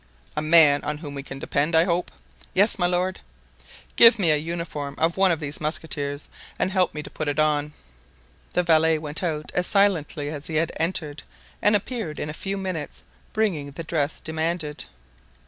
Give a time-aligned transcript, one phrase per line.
[0.35, 2.09] "A man on whom we can depend, I hope."
[2.55, 3.19] "Yes, my lord."
[3.97, 6.27] "Give me a uniform of one of these musketeers
[6.57, 7.73] and help me to put it on."
[8.53, 11.21] The valet went out as silently as he had entered
[11.61, 14.85] and appeared in a few minutes bringing the dress demanded.